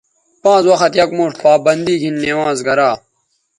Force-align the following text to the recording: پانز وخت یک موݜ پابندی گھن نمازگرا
پانز 0.41 0.63
وخت 0.71 0.91
یک 1.01 1.09
موݜ 1.17 1.31
پابندی 1.43 1.95
گھن 2.01 2.15
نمازگرا 2.23 2.89